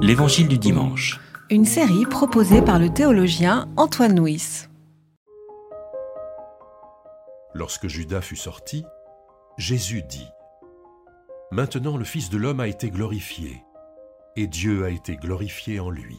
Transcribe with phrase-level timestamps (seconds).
[0.00, 1.20] L'Évangile du dimanche.
[1.50, 4.66] Une série proposée par le théologien Antoine Nuis.
[7.54, 8.84] Lorsque Judas fut sorti,
[9.58, 10.28] Jésus dit
[11.50, 13.62] Maintenant le Fils de l'homme a été glorifié,
[14.36, 16.18] et Dieu a été glorifié en lui.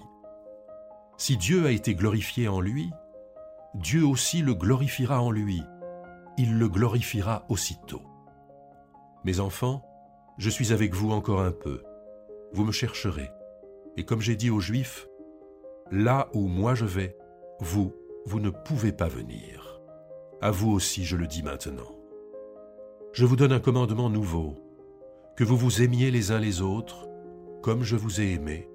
[1.18, 2.91] Si Dieu a été glorifié en lui,
[3.73, 5.63] Dieu aussi le glorifiera en lui,
[6.38, 8.04] il le glorifiera aussitôt.
[9.23, 9.84] Mes enfants,
[10.38, 11.84] je suis avec vous encore un peu,
[12.54, 13.29] vous me chercherez,
[14.00, 15.09] et comme j'ai dit aux Juifs,
[15.91, 17.17] là où moi je vais,
[17.59, 17.91] vous,
[18.25, 19.81] vous ne pouvez pas venir.
[20.41, 21.99] À vous aussi je le dis maintenant.
[23.12, 24.55] Je vous donne un commandement nouveau,
[25.35, 27.09] que vous vous aimiez les uns les autres,
[27.62, 28.70] comme je vous ai aimé,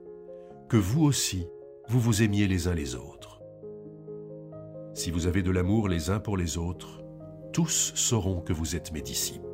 [0.68, 1.48] que vous aussi,
[1.88, 3.40] vous vous aimiez les uns les autres.
[4.92, 7.02] Si vous avez de l'amour les uns pour les autres,
[7.50, 9.53] tous sauront que vous êtes mes disciples.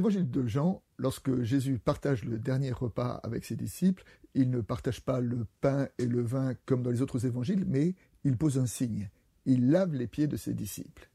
[0.00, 5.02] L'évangile de Jean, lorsque Jésus partage le dernier repas avec ses disciples, il ne partage
[5.02, 8.64] pas le pain et le vin comme dans les autres évangiles, mais il pose un
[8.64, 9.10] signe.
[9.44, 11.10] Il lave les pieds de ses disciples.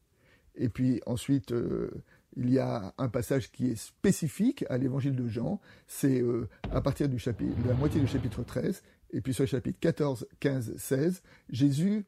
[0.53, 1.89] Et puis ensuite, euh,
[2.37, 5.59] il y a un passage qui est spécifique à l'évangile de Jean.
[5.87, 7.17] C'est euh, à partir de
[7.67, 8.83] la moitié du chapitre 13,
[9.13, 12.05] et puis sur le chapitre 14, 15, 16, Jésus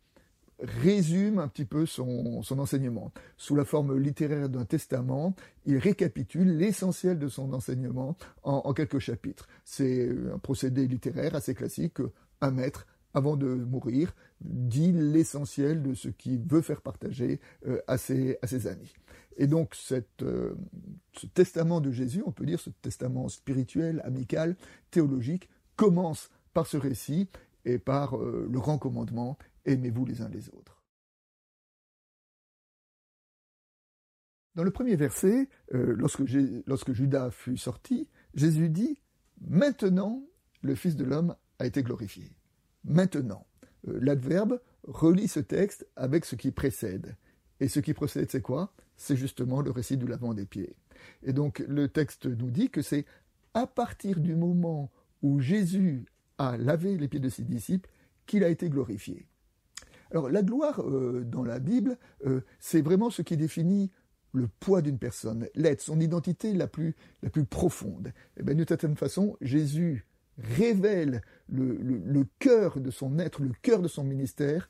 [0.59, 3.11] résume un petit peu son, enseignement.
[3.37, 9.47] Sous la forme littéraire d'un testament, il récapitule l'essentiel de son enseignement en, quelques chapitres.
[9.63, 11.97] C'est un procédé littéraire assez classique.
[12.41, 17.97] Un maître, avant de mourir, dit l'essentiel de ce qu'il veut faire partager euh, à,
[17.97, 18.93] ses, amis.
[19.37, 19.75] Et donc
[20.21, 20.55] euh,
[21.13, 24.55] ce testament de Jésus, on peut dire ce testament spirituel, amical,
[24.91, 27.29] théologique, commence par ce récit
[27.65, 30.83] et par euh, le grand commandement aimez-vous les uns les autres.
[34.55, 38.99] Dans le premier verset, euh, lorsque, Judas fut sorti, Jésus dit
[39.39, 40.25] Maintenant,
[40.61, 42.35] le Fils de l'homme a été glorifié.
[42.83, 43.45] Maintenant.
[43.87, 47.15] Euh, l'adverbe relie ce texte avec ce qui précède.
[47.59, 48.73] Et ce qui précède, c'est quoi?
[48.95, 50.75] C'est justement le récit du lavement des pieds.
[51.21, 53.05] Et donc le texte nous dit que c'est
[53.53, 54.91] à partir du moment
[55.21, 56.05] où Jésus
[56.39, 57.89] a lavé les pieds de ses disciples
[58.25, 59.27] qu'il a été glorifié.
[60.11, 63.91] Alors la gloire euh, dans la Bible, euh, c'est vraiment ce qui définit
[64.33, 66.95] le poids d'une personne, l'être, son identité la plus,
[67.49, 68.07] profonde.
[68.07, 70.05] Et eh bien, d'une certaine façon, Jésus
[70.37, 74.69] révèle le, cœur de son être, le cœur de son ministère,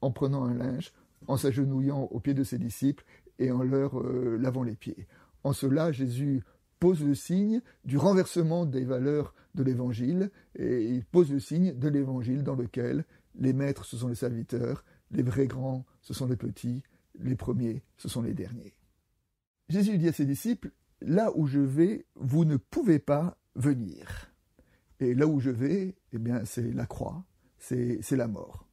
[0.00, 0.92] en prenant un linge,
[1.26, 3.04] en s'agenouillant aux pieds de ses disciples
[3.38, 5.06] et en leur euh, lavant les pieds.
[5.44, 6.42] En cela, Jésus
[6.78, 11.88] pose le signe du renversement des valeurs de l'Évangile, et il pose le signe de
[11.88, 13.04] l'Évangile dans lequel
[13.38, 16.82] les maîtres, ce sont les serviteurs, les vrais grands, ce sont les petits,
[17.18, 18.74] les premiers, ce sont les derniers.
[19.68, 24.32] Jésus dit à ses disciples, Là où je vais, vous ne pouvez pas venir.
[25.00, 27.24] Et là où je vais, eh bien, c'est la croix,
[27.58, 28.66] c'est la mort.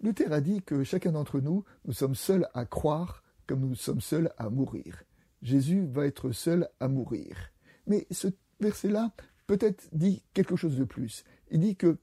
[0.00, 4.00] Luther a dit que chacun d'entre nous, nous sommes seuls à croire comme nous sommes
[4.00, 5.04] seuls à mourir.
[5.42, 7.36] Jésus va être seul à mourir.
[7.86, 8.28] Mais ce
[8.60, 9.12] verset-là
[9.46, 11.24] peut-être dit quelque chose de plus.
[11.50, 11.98] Il dit que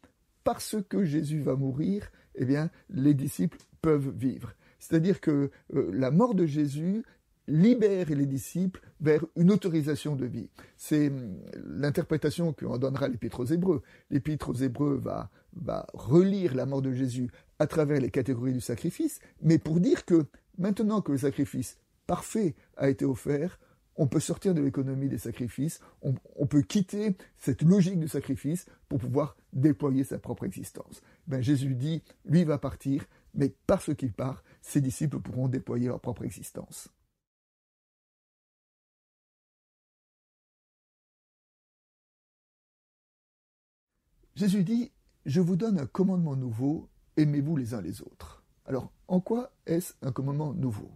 [0.49, 4.55] parce que Jésus va mourir, eh bien, les disciples peuvent vivre.
[4.79, 7.03] C'est-à-dire que euh, la mort de Jésus
[7.47, 10.49] libère les disciples vers une autorisation de vie.
[10.75, 13.83] C'est hum, l'interprétation qu'en donnera l'Épître aux Hébreux.
[14.09, 18.61] L'Épître aux Hébreux va, va relire la mort de Jésus à travers les catégories du
[18.61, 20.25] sacrifice, mais pour dire que
[20.57, 21.77] maintenant que le sacrifice
[22.07, 23.59] parfait a été offert,
[23.99, 28.97] on peut sortir de l'économie des sacrifices, on, peut quitter cette logique du sacrifice pour
[28.97, 31.01] pouvoir déployer sa propre existence.
[31.27, 35.99] Ben, Jésus dit, lui va partir, mais parce qu'il part, ses disciples pourront déployer leur
[35.99, 36.88] propre existence.
[44.33, 44.93] Jésus dit,
[45.25, 48.45] je vous donne un commandement nouveau, aimez-vous les uns les autres.
[48.63, 50.89] Alors, en quoi est-ce un commandement nouveau?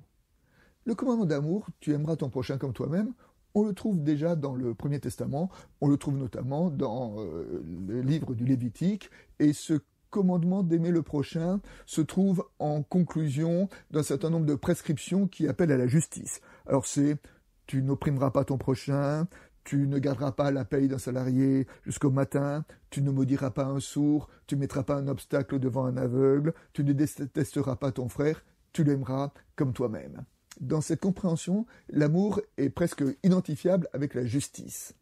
[0.86, 3.14] Le commandement d'amour, tu aimeras ton prochain comme toi-même,
[3.56, 5.50] on le trouve déjà dans le Premier Testament,
[5.82, 9.10] on le trouve notamment dans euh, le livre du Lévitique,
[9.40, 15.28] et ce commandement d'aimer le prochain se trouve en conclusion d'un certain nombre de prescriptions
[15.28, 16.42] qui appellent à la justice.
[16.68, 17.18] Alors c'est
[17.66, 19.28] tu n'opprimeras pas ton prochain,
[19.64, 23.80] tu ne garderas pas la paye d'un salarié jusqu'au matin, tu ne maudiras pas un
[23.80, 28.10] sourd, tu ne mettras pas un obstacle devant un aveugle, tu ne détesteras pas ton
[28.10, 28.44] frère,
[28.74, 30.26] tu l'aimeras comme toi-même
[30.60, 34.94] dans cette compréhension, l'amour est presque identifiable avec la justice.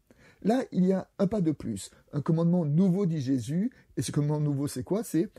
[0.44, 4.12] Là, il y a un pas de plus, un commandement nouveau dit Jésus, et ce
[4.12, 5.04] commandement nouveau c'est quoi?
[5.04, 5.30] C'est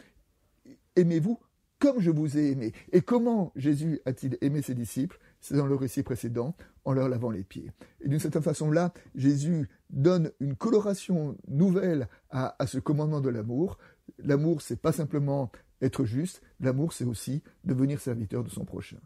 [0.97, 1.39] aimez-vous
[1.79, 2.73] comme je vous ai aimé.
[2.93, 5.19] Et comment Jésus a-t-il aimé ses disciples?
[5.41, 6.55] C'est dans le récit précédent,
[6.85, 7.73] en leur lavant les pieds.
[8.01, 13.79] Et d'une certaine façon-là, Jésus donne une coloration nouvelle à, à ce commandement de l'amour.
[14.19, 15.51] L'amour, c'est pas simplement
[15.81, 18.99] être juste, l'amour, c'est aussi devenir serviteur de son prochain.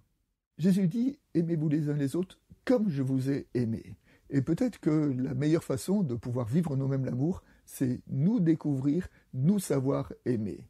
[0.59, 3.97] Jésus dit Aimez-vous les uns les autres comme je vous ai aimé.
[4.29, 9.59] Et peut-être que la meilleure façon de pouvoir vivre nous-mêmes l'amour, c'est nous découvrir, nous
[9.59, 10.67] savoir aimer.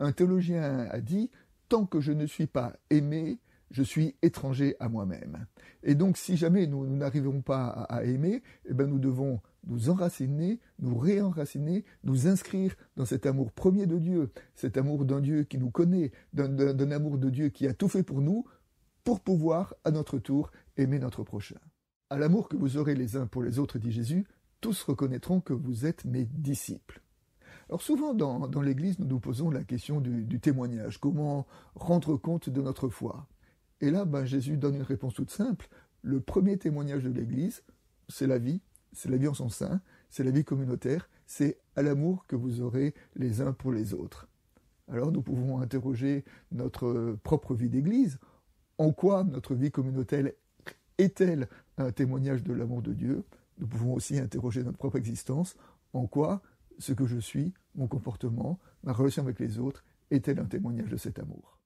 [0.00, 1.30] Un théologien a dit
[1.68, 3.38] Tant que je ne suis pas aimé,
[3.70, 5.46] je suis étranger à moi-même.
[5.82, 10.60] Et donc, si jamais nous n'arrivons pas à, aimer, eh ben, nous devons nous enraciner,
[10.78, 15.58] nous réenraciner, nous inscrire dans cet amour premier de Dieu, cet amour d'un Dieu qui
[15.58, 18.44] nous connaît, d'un amour de Dieu qui a tout fait pour nous,
[19.06, 21.60] pour pouvoir, à notre tour, aimer notre prochain.
[22.10, 24.26] À l'amour que vous aurez les uns pour les autres, dit Jésus,
[24.60, 27.00] tous reconnaîtront que vous êtes mes disciples.
[27.68, 32.60] Alors souvent dans, l'Église, nous nous posons la question du, témoignage, comment rendre compte de
[32.60, 33.28] notre foi?
[33.80, 35.68] Et là, ben, Jésus donne une réponse toute simple.
[36.02, 37.62] Le premier témoignage de l'Église,
[38.08, 38.60] c'est la vie,
[38.92, 42.60] c'est la vie en son sein, c'est la vie communautaire, c'est à l'amour que vous
[42.60, 44.26] aurez les uns pour les autres.
[44.88, 48.18] Alors nous pouvons interroger notre propre vie d'Église.
[48.78, 50.30] En quoi notre vie communautaire
[50.98, 53.24] est-elle un témoignage de l'amour de Dieu?
[53.58, 55.56] Nous pouvons aussi interroger notre propre existence.
[55.92, 56.42] En quoi
[56.78, 60.96] ce que je suis, mon comportement, ma relation avec les autres, est-elle un témoignage de
[60.96, 61.58] cet amour?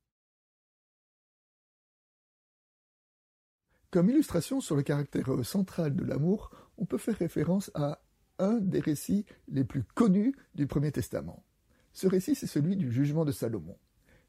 [3.91, 8.01] Comme illustration sur le caractère central de l'amour, on peut faire référence à
[8.39, 11.45] un des récits les plus connus du Premier Testament.
[11.93, 13.77] Ce récit, c'est celui du jugement de Salomon.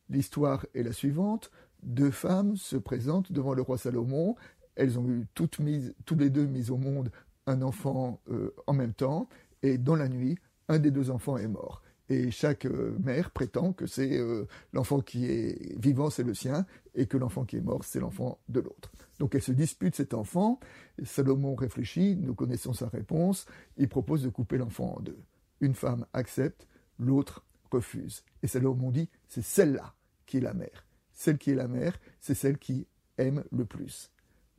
[0.10, 1.52] L'histoire est la suivante.
[1.84, 4.36] Deux femmes se présentent devant le roi Salomon.
[4.76, 7.12] Elles ont eu toutes, les deux mis au monde
[7.48, 9.28] un enfant euh, en même temps.
[9.64, 10.38] Et dans la nuit,
[10.68, 11.82] un des deux enfants est mort.
[12.10, 16.66] Et chaque euh, mère prétend que c'est euh, l'enfant qui est vivant, c'est le sien,
[16.94, 18.92] et que l'enfant qui est mort, c'est l'enfant de l'autre.
[19.20, 20.60] Donc elle se dispute cet enfant.
[21.04, 23.46] Salomon réfléchit, nous connaissons sa réponse.
[23.78, 25.20] Il propose de couper l'enfant en deux.
[25.62, 26.68] Une femme accepte,
[27.00, 28.24] l'autre refuse.
[28.44, 29.94] Et Salomon dit, c'est celle-là
[30.26, 30.86] qui est la mère.
[31.14, 32.88] Celle qui est la mère, c'est celle qui
[33.18, 34.12] aime le plus.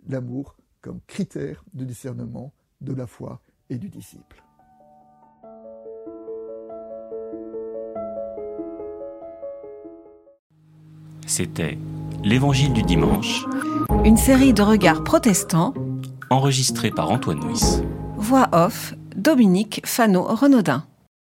[0.09, 3.41] L'amour comme critère de discernement de la foi
[3.71, 4.43] et du disciple.
[11.27, 11.79] C'était
[12.25, 13.47] L'Évangile du dimanche.
[14.05, 15.75] Une série de regards protestants.
[16.31, 17.83] Enregistrée par Antoine Nuis.
[18.17, 20.85] Voix off, Dominique Fano-Renaudin.